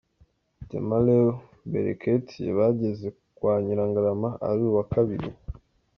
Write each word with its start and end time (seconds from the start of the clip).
Temalew 0.69 1.27
Bereket 1.71 2.27
bageze 2.57 3.07
kwa 3.35 3.53
Nyirangarama 3.63 4.29
ari 4.49 4.61
uwa 4.69 4.83
kabiri. 4.93 5.29